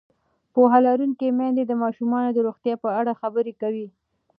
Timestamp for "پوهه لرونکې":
0.53-1.27